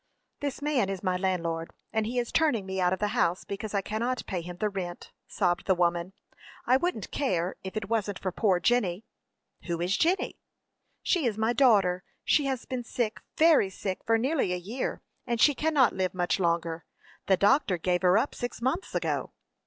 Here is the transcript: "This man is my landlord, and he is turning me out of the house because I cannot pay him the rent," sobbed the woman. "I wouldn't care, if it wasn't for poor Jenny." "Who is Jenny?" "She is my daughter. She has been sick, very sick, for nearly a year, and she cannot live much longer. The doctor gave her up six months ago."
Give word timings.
"This 0.39 0.63
man 0.63 0.89
is 0.89 1.03
my 1.03 1.15
landlord, 1.15 1.71
and 1.93 2.07
he 2.07 2.17
is 2.17 2.31
turning 2.31 2.65
me 2.65 2.81
out 2.81 2.91
of 2.91 2.97
the 2.97 3.09
house 3.09 3.43
because 3.43 3.75
I 3.75 3.83
cannot 3.83 4.25
pay 4.25 4.41
him 4.41 4.57
the 4.57 4.67
rent," 4.67 5.11
sobbed 5.27 5.67
the 5.67 5.75
woman. 5.75 6.13
"I 6.65 6.75
wouldn't 6.75 7.11
care, 7.11 7.55
if 7.63 7.77
it 7.77 7.87
wasn't 7.87 8.17
for 8.17 8.31
poor 8.31 8.59
Jenny." 8.59 9.05
"Who 9.67 9.79
is 9.79 9.95
Jenny?" 9.95 10.39
"She 11.03 11.27
is 11.27 11.37
my 11.37 11.53
daughter. 11.53 12.03
She 12.25 12.45
has 12.45 12.65
been 12.65 12.83
sick, 12.83 13.21
very 13.37 13.69
sick, 13.69 13.99
for 14.03 14.17
nearly 14.17 14.53
a 14.53 14.57
year, 14.57 15.03
and 15.27 15.39
she 15.39 15.53
cannot 15.53 15.93
live 15.93 16.15
much 16.15 16.39
longer. 16.39 16.83
The 17.27 17.37
doctor 17.37 17.77
gave 17.77 18.01
her 18.01 18.17
up 18.17 18.33
six 18.33 18.59
months 18.59 18.95
ago." 18.95 19.33